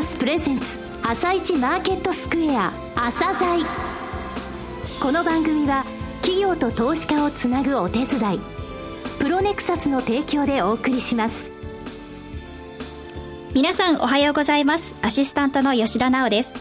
[0.00, 3.66] サスプレゼンツ朝一マーケットスクエア朝鮮。
[5.02, 5.84] この番組は
[6.22, 8.40] 企業と投資家をつなぐお手伝い
[9.18, 11.52] プロネクサスの提供でお送りします。
[13.54, 14.94] 皆さんおはようございます。
[15.02, 16.54] アシスタントの吉田直です。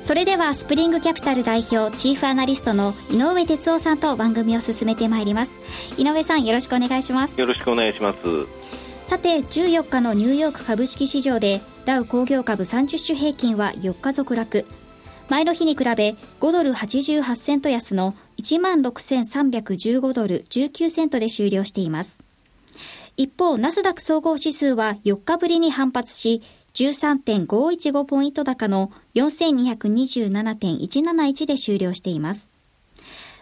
[0.00, 5.58] それではスプリングキャピタル代表チーフアナリストの井上哲夫さんと番組を進めてまいります。
[5.98, 7.38] 井上さんよろしくお願いします。
[7.38, 8.20] よろしくお願いします。
[9.04, 14.66] さて14日のニューヨーク株式市場でダウ工業株30種平均は4日続落
[15.28, 22.20] 前の日に比べ5ドル88セント安の16,315ドル19セントで終了しています
[23.16, 26.40] 一方、ナスダック総合指数は4日ぶりに反発し、
[26.72, 32.50] 13.515ポイント高の4227.171で終了しています。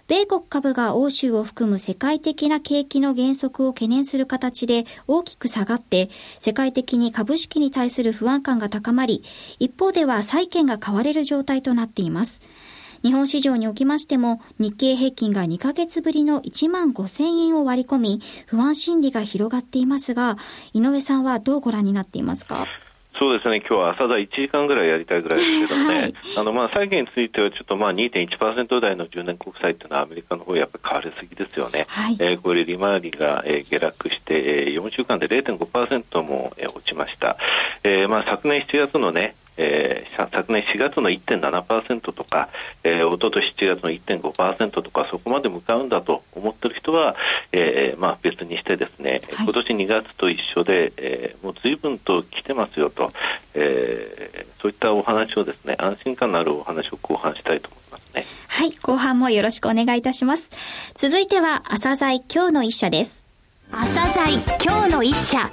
[0.09, 6.09] 米国株が欧州を含む世界的な景気の減速を懸念する形で大きく下がって、
[6.41, 9.23] 世界的に株式に対する不安感が高まり、
[9.59, 12.41] 一方では債券が買われる状態となっています。
[13.03, 20.37] 日本市場におきましても日経平均が2ヶ月ぶりの1万5000円を割り込み不安心理が広がっていますが
[20.73, 22.67] 井上さんはどうご覧になっていますか？
[23.19, 24.17] そうですね、今日は朝だ。
[24.17, 37.37] 1時間ぐらいやりたいぐらいですけどね、はい、あのまあ債券についてはちょっとまあ2.1%台の10年国債というのはアメリカの方やっぱり買われすぎですよね、はい、えー、これ、利回りが、えー、下落して、えー、4週間で0.5%も、えー、落ちました、
[37.83, 42.49] えーまあ、昨年7月のね、えー、昨年4月の1.7%とか、
[42.85, 47.17] えー、一昨年7月の1.5%とかそこまで向かうんだと思っている人は、
[47.53, 53.11] えーまあ、別にしてですね、はい、今年2月と一緒で、えー、もう随分と来てますよと、
[53.55, 58.25] えー、そういったお話をですね安心感のあるお話を後半したいと思いますね。
[58.49, 60.51] はい後半もよろしくお願いいたします。
[60.95, 63.25] 続いては朝鮮今日の一社です。
[63.71, 65.51] 朝鮮今日の一社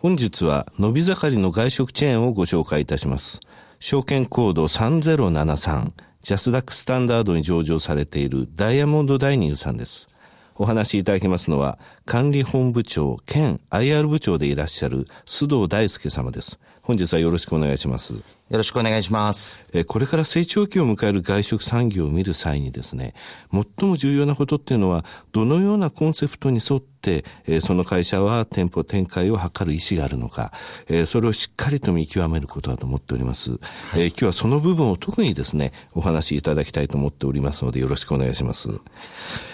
[0.00, 3.40] 本日は伸び盛りの外食チェーンをご紹介いたします。
[3.80, 5.90] 証券コード3073、
[6.22, 10.08] ジャスダックスタンダードに上場されているダイヤモンドダイニングさんです。
[10.54, 16.60] お話しいただきますのは、管理本部長兼 IR 部長でいらっしゃる須藤大輔様です。
[16.88, 18.14] 本日はよろしくお願いします。
[18.14, 19.60] よろしくお願いします。
[19.74, 23.12] えこれから成長期を迎える外食産業を見る際にですね、
[23.52, 30.50] 最も重要なことっていうのは、どのようなコンセプトに沿って、えその会社は店舗展開を図る意思があるのか、
[30.88, 33.50] えそれをしっかりと見極めることだと思っております。
[33.50, 33.56] は
[33.98, 38.70] い、え今日はその部分を特にですね、お話しいただきたいと思っておりますので、よろしくお願いします。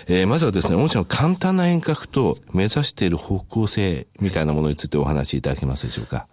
[0.06, 6.28] えまずはですね、もちろん簡単な遠隔と目指している方向性みたいなものについてお話しいただけますでしょうか。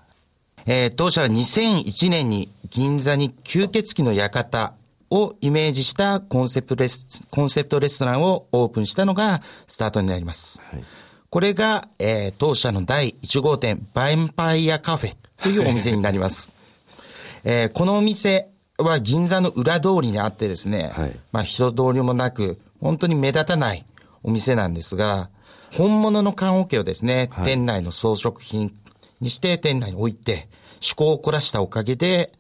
[0.66, 4.74] えー、当社は2001年に銀座に吸血鬼の館
[5.10, 10.62] をイメージしたコンセプトレス、コンセプトレストランをオープンしたのがスタートになります。
[10.72, 10.84] はい、
[11.30, 16.54] これが、えー、当社の第1号店、バンパイアカフェというお店になります。
[17.44, 23.86] えー、このお店は銀座の裏通りにあってですね、はい、まあ人通りもなく、本当に目立たない
[24.24, 25.30] お店なんですが、
[25.74, 28.74] 本物の棺桶をですね、はい、店内の装飾品
[29.22, 32.32] にして店内に置いて、趣向を凝らしたおかげで、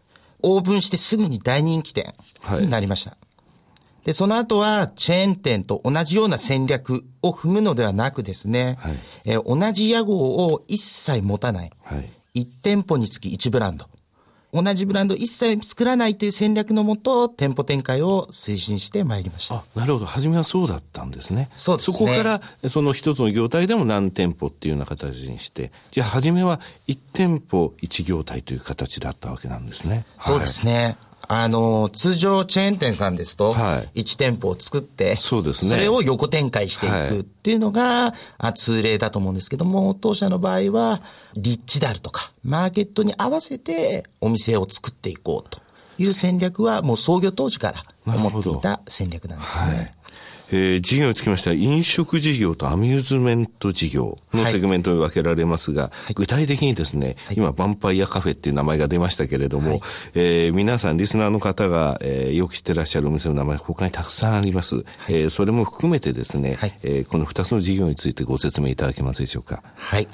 [0.44, 2.14] オープンしてすぐに大人気店
[2.60, 3.12] になりました。
[3.12, 3.18] は
[4.04, 13.88] い、で、その後はチェーン店と同じような戦略を踏むのではなくですね、はい、え同じ屋号を一切持たない、はい、1店舗につき1ブランド。
[14.54, 19.64] 同じブランド一切作らないという戦略のもと、店舗展開を推進してまいりました。
[19.76, 20.06] なるほど。
[20.06, 21.50] 初めはそうだったんですね。
[21.56, 21.98] そうですね。
[21.98, 30.06] そこから、その一つの業態でも何店舗っていうような形にして、じゃあ初めは1店舗1業態という形だったわけなんですね。
[30.20, 30.84] そうですね。
[30.84, 35.70] はいあの、通常チェーン店さんですと、1店舗を作って、そうですね。
[35.70, 38.14] それを横展開していくっていうのが、
[38.54, 41.02] 通例だと思うんですけども、当社の場合は、
[41.38, 45.62] 立地であるとか、マーケットに合わせてお店を作っていこうと
[46.02, 49.92] いう戦略は、もう創業当時から思っていた戦略なんですね。
[50.54, 59.82] えー、事業につきましては、飲食事業とアミューズメント事業のセグメントに分けられますが、はい、具体的にですね、はい、今、ヴァンパイアカフェっていう名前が出ましたけれども、はい、
[60.14, 64.76] えー、皆さん、リスナーの方が、えー、よく知ってらっしゃるお店の名前、他にたくさんあります。
[64.76, 69.64] はい、えー、それも含めてですね、はい、えー、この二つの事業についてご説明いただけますでしょうか？
[69.78, 70.08] はい。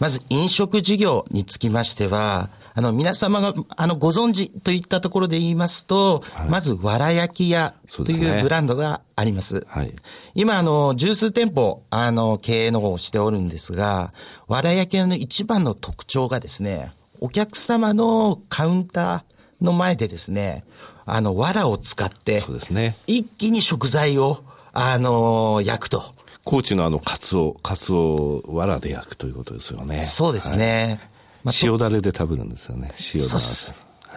[0.00, 9.48] まず、飲食事業につきましては、あの、皆様が、あの、ご存知といったところで言いますと、はい、まず、わら焼き屋というブランドがあります。
[9.48, 9.92] すね、はい、
[10.36, 14.12] 今、あの、十数店舗、あの、経営の方をしておるんですが、
[14.46, 20.62] わら焼き屋の一番の特徴がですね、お客様のカウンターの前でですね、
[21.04, 22.96] あの、藁を使って、そうですね。
[23.08, 26.14] 一気に食材を、あの、焼くと。
[26.44, 30.00] 高知のあの、カツオ、カツオ、藁で焼くということですよね。
[30.00, 31.00] そうですね。
[31.44, 33.40] まあ、塩だれで食べるんですよね、塩だれ。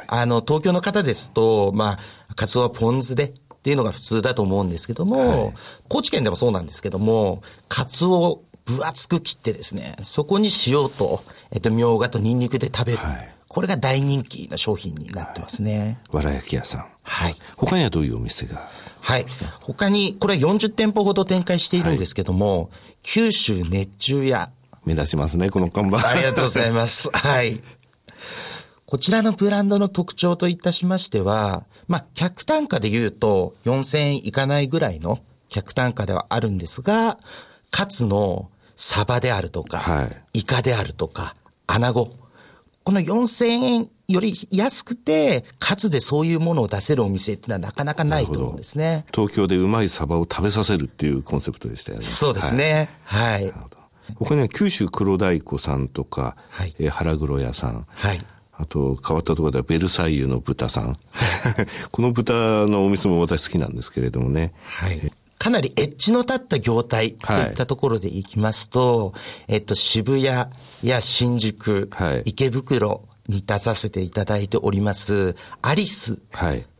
[0.07, 1.97] あの、東京の方ですと、ま
[2.29, 3.31] あ、カツオはポン酢でっ
[3.63, 5.53] ていうのが普通だと思うんですけども、はい、
[5.87, 12.97] 高知県でもそうなんですけども、カツオを分厚く切ってですね、そこに塩と、えっと、みょうがとニンニクで食べる。
[12.97, 15.99] はいこれが大人気の商品になってますね。
[16.09, 16.85] わら焼き屋さん。
[17.03, 17.35] はい。
[17.57, 18.69] 他にはどういうお店が？
[19.01, 19.25] はい。
[19.59, 22.69] 他に、これは40店舗ほど展開しているんですけども、はい、
[23.03, 24.53] 九州熱中屋。
[24.85, 26.07] 目立ちますね、この看板。
[26.07, 27.09] ありがとうございます。
[27.13, 27.61] はい。
[28.85, 35.19] こちらのブランドの特徴といたしましては、まあ、客単価で言うと4000円いかないぐらいの
[35.49, 37.17] 客単価ではあるんですが、
[37.69, 41.35] カツのサバであるとか、はい、イカであるとか、
[41.67, 42.11] アナゴ。
[42.83, 49.05] この4000円より安くて、かつでそういうものを出せるお店っていうのはなかなかないと思うんですね。
[49.13, 52.03] 東京でうまいサバを食べさせるっていうコンセプトでしたよね。
[52.03, 52.89] そうですね。
[53.03, 53.43] はい。
[53.43, 53.53] はい、
[54.15, 57.85] 他には九州黒大子さんとか、はい、えー、腹黒屋さん。
[57.89, 58.19] はい。
[58.53, 60.97] あと、変わったところではベルサイユの豚さん。
[61.91, 62.33] この豚
[62.67, 64.53] のお店も私好きなんですけれどもね。
[64.63, 65.11] はい。
[65.37, 70.25] かなりエッジの立った業態といったところでいきますと、はい、えっと、渋谷
[70.83, 76.21] や新宿、はい、池袋に出させていただいております、アリス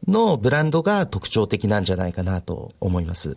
[0.08, 3.36] のブランドが特徴的なんじゃないかなと思います。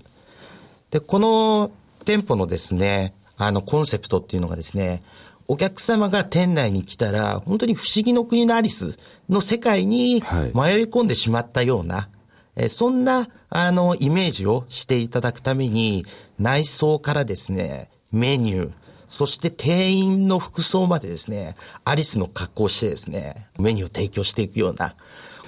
[0.90, 1.70] で、この
[2.04, 5.02] 店舗のですね、あの、コンセプトっていうのがですね、
[5.46, 8.98] お客様が店内に来たら、本当に不思議の国のアリス
[9.28, 10.22] の世界に迷い
[10.84, 12.08] 込んでしまったような、
[12.56, 16.06] えそんな、あの、イメージをしていただくために、
[16.38, 18.72] 内装からですね、メニュー、
[19.08, 24.94] そして店員の服装までですね、アリスの格好をしてですね、メニューを提供していくような、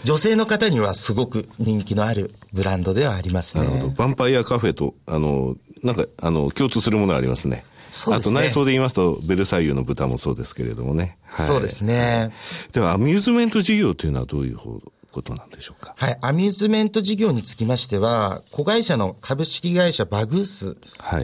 [0.04, 3.64] 女性の方にはすごく人気のあるブランドではありますね。
[3.64, 3.92] なるほど。
[3.92, 7.64] ヴァンパイアカフェと、あの、なんか、あの、共通するものがありますね。
[7.96, 8.38] そうですね。
[8.38, 11.18] あと内装で言いますと、ベルサイユの豚もそうですけれどもね。
[11.24, 12.32] はい、そうですね。
[12.72, 14.80] では、アミューズメント事業というのはどういう方
[15.12, 15.94] ことなんでしょうか？
[15.96, 16.18] はい。
[16.20, 20.76] アミューズメント事業につきましては、子会社の株式会社バグース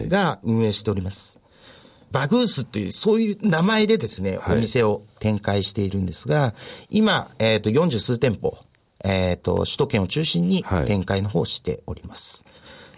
[0.07, 1.37] が運営しております。
[1.37, 1.43] はい
[2.13, 6.53] バグースという、そういう名前でですね、お店を展開しているんですが、
[6.91, 8.55] 今、えっ、ー、と、40数店舗、
[9.03, 12.45] えっ、ー、と、首都圏を中心に展開の方をしております。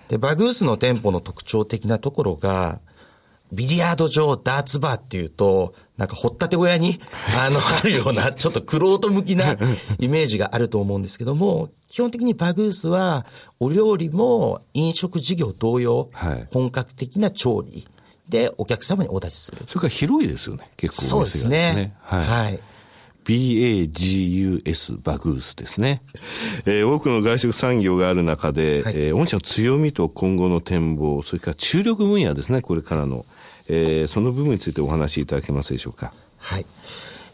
[0.09, 2.81] で、バグースの店舗の特徴的なところが、
[3.55, 6.99] ビリヤード場、ダーツバーっていうと、なんか掘ったて小屋に、
[7.37, 9.57] あの、あるような、ちょっとクロート向きな
[9.99, 13.25] イメージがあると思うんですけども、基本的にバグースは、
[13.59, 17.87] お料理も飲食事業同様、はい、本格的な調理
[18.27, 19.59] でお客様にお出しする。
[19.67, 21.95] それから広いですよね、結構、ね、そうですね。
[22.01, 22.25] はい。
[22.25, 22.59] はい
[23.25, 26.03] BAGUS バグースですね。
[26.65, 33.25] えー、多くの外食産業がある中で、はい、えー、御社の強みと今後の展望、それから注力分野ですね、これからの。
[33.67, 36.13] えー、その部分についてお話しいただけますでしょうか？
[36.37, 36.65] はい。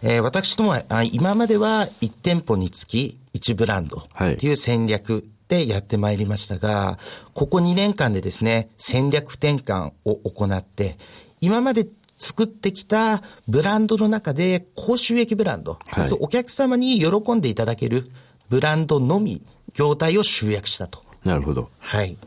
[0.03, 6.97] えー、私どもは、今までは1店舗につき1ブランドという戦略でやってまいりましたが、
[7.33, 10.97] ここ2年間でですね、戦略転換を行って、
[11.39, 11.87] 今まで
[12.17, 18.09] 作ってきたブランドの中で高収益ブランド、はい、お客様に喜んでいただける
[18.49, 19.41] ブランドのみ、
[19.73, 21.03] 業態を集約したと。
[21.23, 21.69] なるほど。
[21.79, 22.17] はい。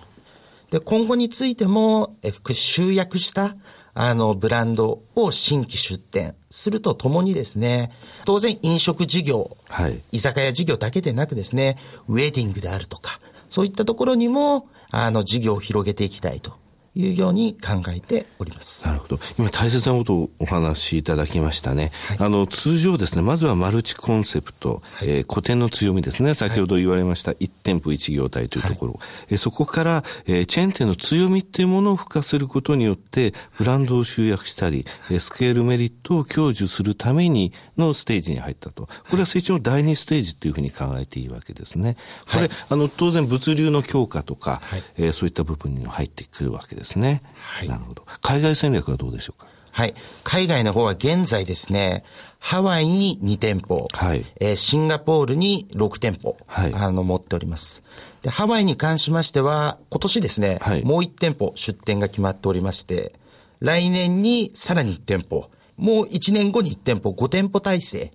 [0.70, 3.56] で、今後についても、え集約した
[3.94, 7.92] あの、ブランドを新規出店するとともにですね、
[8.25, 11.78] 当然飲食事業、はい、居酒屋事業だけでなくですね、
[12.09, 16.52] ウェディングであるとか、そういったところにも、あの、事業を広げていきたいと
[16.96, 18.86] いうように考えております。
[18.86, 19.18] なるほど。
[19.38, 21.90] 今大切なことをお話しいただきましたね。
[22.08, 26.34] はい、あの、通常ですね、まずはマルチコンセプト、はい、えー、古典の強みですね。
[26.34, 28.92] 先ほど言われました、1店舗1業態というところ。
[28.92, 38.86] はい、えー、そこから、えー、チェーン店の強みっていうものを付加することによって、ブランドを集約したり、えー、スケールメリットを享受するためにのステージに入ったと。
[39.10, 41.96] これは成長の第2ステージというふうに考えていいわけですね。
[42.32, 47.23] これ、あの、当然物流の強化とか、はい、えー、そういった部分に入ってくるわけですね。
[47.35, 48.05] はいい、なるほど。
[48.23, 49.49] 海外戦略はどうでしょうか？
[49.71, 49.95] はい。
[50.23, 52.05] 海外の方は現在ですね、
[52.38, 57.83] ハワイに2店舗、はい、えー、シンガポールに6店舗、はい、あの、持っております。
[58.23, 63.14] で、ハワイに関しましては、今年ですね、はい、もう1店舗出店が決まっておりまして、
[63.59, 68.12] 来年にさらに1店舗、もう1年後に1店舗、5店舗体制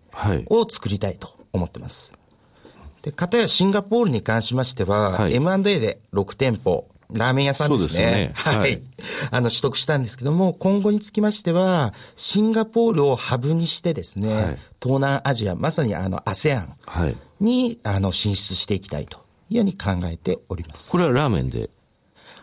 [0.50, 2.14] を作りたいと思ってます。
[3.02, 7.90] で、かたやシンガポールに関しましては、はい、M&A で6店舗、ラーメン屋さんですね。
[7.90, 8.82] すねはい。
[9.32, 14.46] あの、取得したんですけども、今後につきましては、シンガポールをハブにしてですね、はい、
[14.82, 16.76] 東南アジア、まさにあの、ASEAN
[17.40, 20.92] に、はい、あの、進出していきたいというように考えております。
[20.92, 21.72] これはラーメンで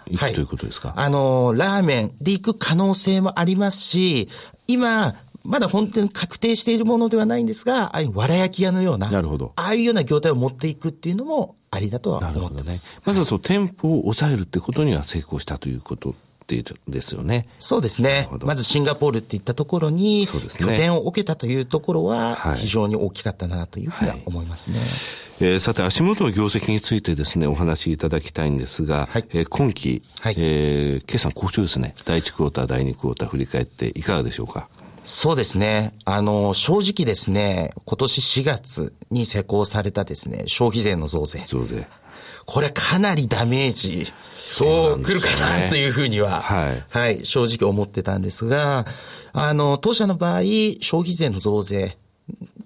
[0.08, 0.94] 行く、はい、ということですか？
[0.96, 4.28] あの、ラーメンで行く可能性もありますし、
[4.66, 5.14] 今、
[5.46, 9.52] まだ本当に確定しているものではないんですが、ああいう藁焼き屋のような、なるほど。
[9.56, 12.90] ああいうような業態を持っていくっていうのもありだとは思ってます。
[12.90, 16.14] ね、まずはその店舗を抑えるってことには成功したということっ
[16.46, 17.48] てですよね。
[17.58, 18.28] そうですね。
[18.42, 24.78] まずシンガポールっていったところに、拠点を置けたというところは、非常に大きかったなというふうには思いますね。
[24.78, 24.86] はい、
[25.40, 31.94] えー、さて、足元の業績についてですね、お話しいただきたいんですが、はい、えー、今期、はい、えー、決算好調ですね。
[32.04, 34.68] 第1クォーター、第2クォーター振り返っていかがでしょうか？
[35.06, 35.94] そうですね。
[36.04, 41.44] あの、正直ですね、今年4月に施行されたですね、消費税の増税。
[41.46, 41.86] 増税。
[42.44, 45.28] これかなりダメージ、そう来るか
[45.60, 48.84] なというふうには、はい、はい、正直思ってたんですが、
[49.32, 50.42] あの、当社の場合、
[50.80, 51.98] 消費税の増税、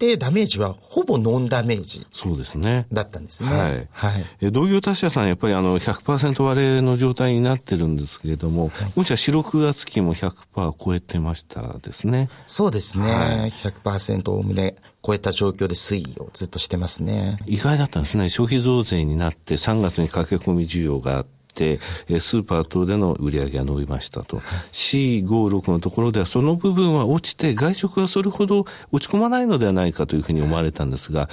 [0.01, 2.07] で、ダメージはほぼノンダメージ。
[2.15, 2.87] そうですね。
[2.91, 3.51] だったんですね。
[3.51, 3.89] はい。
[3.93, 4.25] はい。
[4.41, 12.31] え同業他社さん、やっぱりあの100%割れの状態になってるんですけれども、はい、もしは四六月期も100%超えてましたですね。
[12.47, 13.05] そうですね。
[13.05, 17.37] はい、100%おおむね超えた状況で推移をずっとしてますね。
[17.45, 18.31] 意外だったんですね。
[18.31, 24.39] 消費増税になって3月に駆け込み需要があって、スーパー等での売り上げが伸びましたと。
[24.73, 31.29] C56 のところではその部分は落ちて外食はそれほど落ち込まないのではないかというふうに思われたんですが、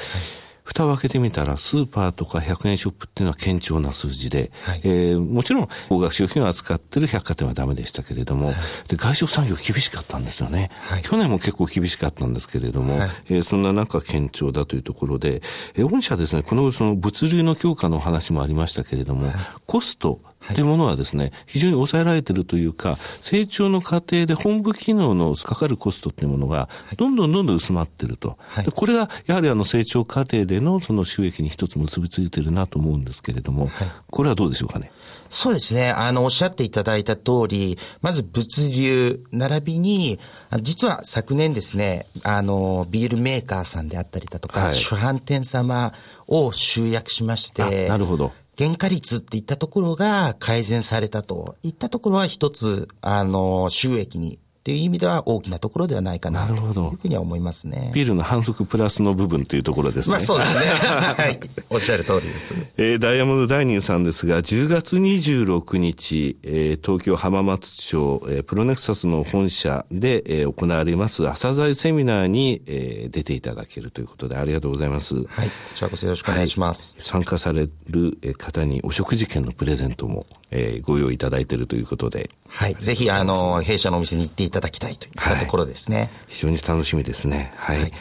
[0.68, 8.56] 蓋を開けてみたら、スーパーとか100円ショップっていうのは堅調な数字で、はい、えー、もちろん、高額商品を扱ってる百貨店はダメでしたけれども、はい、
[8.90, 15.42] で外食産業厳しかったんですよね、はい、去年も結構厳しかったんですけれども、はい、えー、そんな中堅調だというところで、
[15.76, 19.32] えー、御社ですね、このその物流の強化の話もありましたけれども、
[19.66, 20.20] コスト、
[20.54, 28.38] というものはですね、非常に抑えられているというか、成長の過程で本部機能のかかるコストっていうものが、どんどんどんどん薄まっていると。
[28.40, 34.92] はい、これが、やはりあの成長過程でのその収益に一つ結びついているなと思うんですけれども、はい、これはどうでしょうかね？
[35.30, 35.90] そうですね。
[35.90, 40.20] あの、おっしゃっていただいた通り、まず物流、並びに、
[40.62, 45.92] 実は昨年ですね、あの、ビールメーカーさんであったりだとか、はい、主販店様
[46.28, 48.32] を集約しまして、なるほど。
[48.58, 51.56] 原価率っていったところが改善されたと。
[51.62, 57.90] いったところは一つ、あの、収益にっていう意味では大きなところではないかなというふうには思いますね。
[57.96, 60.12] ビールの反則プラスの部分というところですね。
[60.12, 60.66] まあそうですね。
[61.16, 61.40] はい。
[61.70, 62.54] おっしゃる通りです。
[62.76, 75.16] えー、ダイヤモンドダイニングさんですが、10月26日、えー、東京浜松町、えー、プロネクサスの本社で、えー、行われます朝鮮セミナーに、えー、出ていただけるということでありがとうございます。
[75.16, 75.48] はい。
[75.48, 76.98] こちらこそよろしくお願いします。
[76.98, 82.30] はい、参加される方にお食事券のプレゼントも、えー、ご用意いただいているということで。
[82.50, 82.76] はい。
[82.76, 85.98] ぜひ、あの、弊社のお店に行っていただきたいといったところですね。
[85.98, 87.54] はい、非常に楽しみですね。
[87.56, 87.82] はい。
[87.82, 87.92] はい、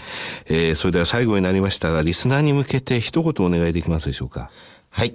[0.47, 4.51] えー、それでは最後になりましたが、リスナーに向けて一言お願いできますでしょうか？
[4.91, 5.15] はい。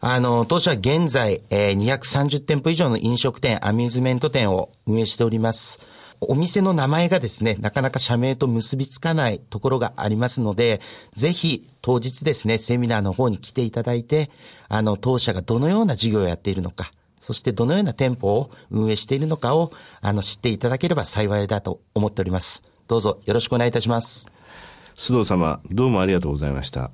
[0.00, 5.78] あの、当社は現在、えー、230店舗以上の飲食店、アミューズメント店を運営しております。
[6.20, 10.80] お店の名前がですね、なかなか社名と結びつかないところがありますので、
[11.14, 14.30] ぜひ当日ですね、セミナーの方に来ていただいて、
[14.68, 16.92] あの、当社がどのような事業をやっているのか、
[17.24, 22.64] そしてどのような店舗を運営しているのかを、あの、知っていただければ幸いだと思っております。
[22.86, 24.30] どうぞよろしくお願いいたします。
[24.94, 26.90] 須藤様、どうもありがとうございました。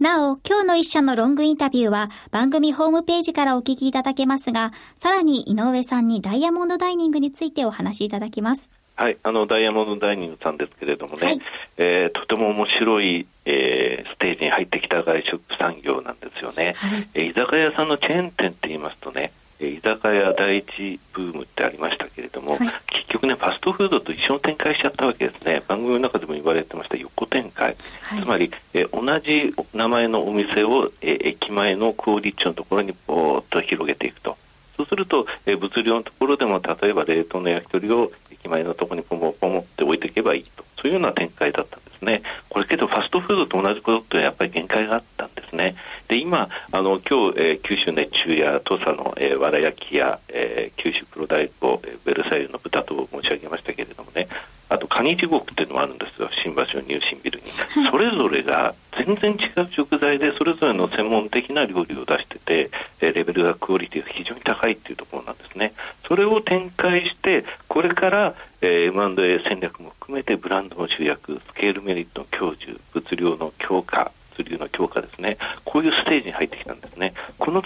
[0.00, 8.72] なお、今日の一社のロングインタビューは番組ホームページからお聞きいただけますが、さらに井上さんにダイヤモンドダイニングについてお話しいただきます。
[8.98, 11.40] はい、あのダイヤモンドダイニングさんですけれどもね、はい、
[11.76, 16.27] えー、とても面白い、えー、ステージに入ってきた外食産業なんですよ
[16.58, 34.36] ね、はい、えー、居酒屋さんのチェーン店って言いますとね、居酒屋第一ブームってありましたけれども、はい、結局ね、ファストフードと一緒の展開しちゃったわけですね、番組の中でも言われてました横展開、はい、つまりえ同じ名前のお店をえ駅前の小売地のところにぼーっと広げていくと。
[34.76, 40.64] そうすると、え物流のところでも例えば冷凍の焼き鳥を駅前のところにポモポモって置いていけばいいと。
[40.80, 42.22] そういうような展開だったんですね。
[42.48, 45.74] これけどファストフードと同じことってやっぱり限界があったんですね。
[46.06, 54.28] で今あの今日、えー、九州熱中や土佐の、えー、わら焼きや、えー、九州黒大根、えー、ベルサイユの豚と申し上げましたけれどもね。
[54.68, 56.28] あとカニ地獄っていうのもあるんですよ。
[56.44, 57.46] 新橋の入信ビルに。
[57.90, 58.74] それぞれが
[59.06, 62.70] 全然違う食材でそれぞれの専門的な料理を出してて、
[63.00, 65.72] えー、レベルがクオリティが非常に高いっていうところなんですね。
[66.06, 74.12] それを展開してこれから、えー、M&A 戦略も含めてブランドの集約スケールメリットの享受物量の強化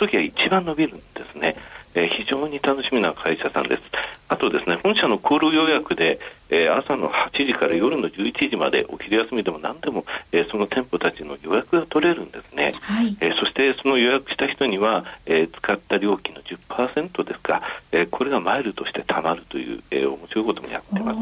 [0.07, 1.57] 時は一番伸びるんですね。
[1.95, 3.83] えー、非常に楽しみな会社さんです。
[4.29, 6.19] あとですね、本社のコール予約で、
[6.53, 21.21] えー、朝の8時から夜の11時までお昼休みでも何でも、えー、その店舗たちの予約が取れるんですね、はい、えー、そしてその予約した人には、えー、使った料金の10%ですか、えー、これがマイルとしてたまるという、えー、面白いこともやってます、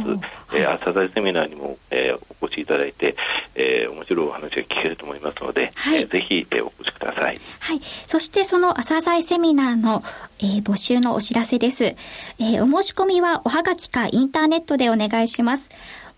[0.56, 3.14] えー、朝鮮セミナーにも、えー、お越しいただいて、
[3.54, 6.69] えー、面白いお話が聞けると思いますので、はい、えー、ぜひ、えー、お
[7.10, 7.40] ださい。
[7.60, 10.02] はい、そしてその朝鮮セミナーの、
[10.40, 15.70] えー、募集のお知らせです、えー、お申し込みはおはがきかインターネットでお願いします。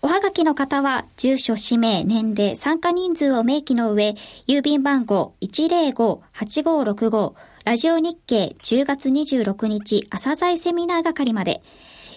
[0.05, 4.15] おはがきの方は、住所、氏名、年齢、参加人数を明記の上、
[4.47, 7.33] 郵便番号105-8565、
[7.63, 11.61] ラジオ日経10月26日朝鮮セミナー係まで、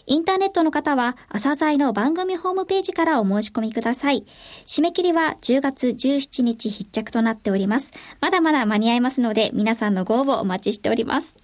[0.06, 4.24] インターネットの方は、朝鮮の番組ホームページからお申し込みください。
[4.64, 7.90] 締め切りは10月17日必着となっております。
[8.20, 11.34] まだまだ間に合いますので、皆さんのご応募お待ちしております。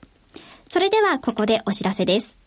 [0.68, 2.38] それでは、ここでお知らせです。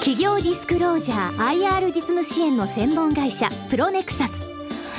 [0.00, 4.48] 企業ディスクロージャー IR 実務支援の専門会社プロネクサス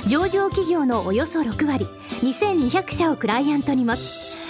[0.08, 1.86] 上場企業のおよそ6割
[2.22, 4.31] 2200社をクライアントに持つ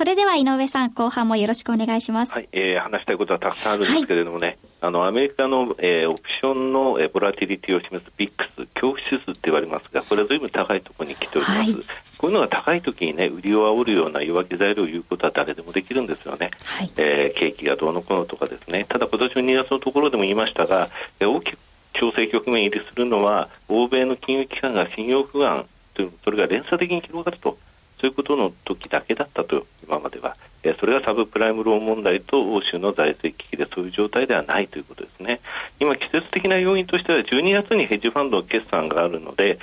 [0.00, 2.32] それでは井上さん、後半もよろしくお願いします。
[2.32, 11.52] はい、えー、話したいことはたくさんあるんですけれどもね、はい、あのアメリカの、えー、オプションの、えー、ボラティリティを示すビックス、恐怖指数って言われますが、これはずいぶん高いところに来ております。
[11.52, 11.74] はい、
[12.16, 16.48] こういうのが高い時にね、売りを煽るような弱気材料を言うことは誰でもできるんですよね。
[16.64, 18.86] はい、えー、景気がどうのこうのとかですね。
[18.88, 20.88] ただ今年の2月のところでも言いましたが、
[21.20, 21.58] えー、大きく
[21.92, 27.58] 調整局面入りするのは、欧米の金融機関が信用不安、というそれが連鎖的に広がると
[28.00, 29.66] そういうことの時だけだったと
[30.80, 35.40] それがサブプライムローン問題と欧州の財政危機でそういう状態ではないということですね
[35.78, 39.58] 今季節的な要因としては12月にヘッジファンドの決算があるので、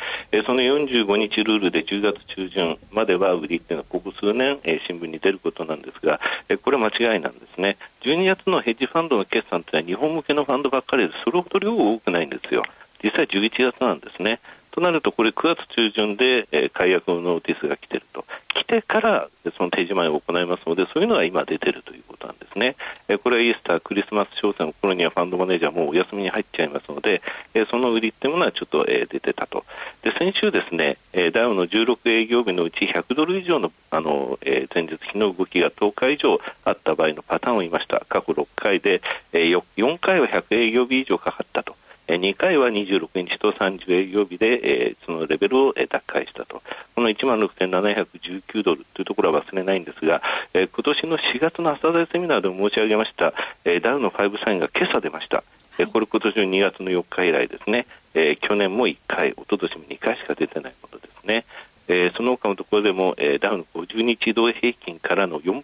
[0.45, 6.19] その45日ルールで10月中旬までは売りっていうのはここ数年、新聞に出ることなんですが、
[6.63, 12.63] これは間違いなんですね12月のヘッジファンドの決算というのは日本向けのファンドばっかりでそれほど量多くないんですよ
[13.03, 14.39] 実際11月なんですね。
[14.71, 18.25] となると、これ9月中旬で、解約のノーティスが来ていると。
[18.57, 22.75] 来てからその定時前を行いますので、そういうのが今出ているということなんですね。
[23.07, 27.21] え、これはイースター、クリスマス商戦の頃にはファンドマネージャーもお休みに入っちゃいますので、
[27.53, 29.63] え、その売りっていうものはちょっと、え、出てたと。
[30.01, 38.03] で、先週ですね、え、ダウの16営業日のうち100ドル以上の、あの、え、前日比の動きが10日以上あった場合のパターンを言いました。
[38.09, 39.01] 過去6回で、
[39.33, 41.75] えー、4回は100営業日以上かかったと。
[42.07, 46.61] 2回は26日と30営業日で、えー、そのレベルを奪回したと。
[46.95, 50.21] この1万6719ドルというところは忘れないんですが、
[50.53, 53.33] えー、今年の4月の朝鮮セミナーでも申し上げました、
[53.65, 55.43] えー、ダウの5サインが今朝出ました。
[55.79, 57.85] えー、これ今年の2月の4日以来ですね。
[58.13, 61.43] えー、去年も1回、一昨年も2回しか出てないものですね。
[61.87, 65.63] えー、その他のところでも、えー、ダウの50日移動平均からの4%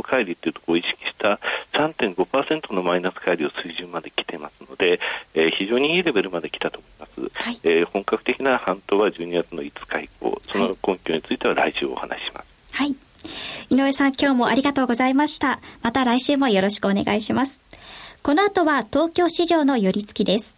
[0.00, 1.38] 乖離というところを意識した
[1.72, 5.00] 3.5%のマイナス乖離を水準まで来てますので、
[5.34, 12.48] えー、非常にいいレベルまで来たと思います、はい、えー、本格的な半島は12月の5日以降その根拠については来週お話します。
[12.72, 12.94] はい、
[13.70, 15.58] 井上さん今日もありがとうございました。
[15.82, 17.60] また来週もよろしくお願いします。
[18.22, 20.57] この後は東京市場の寄り付きです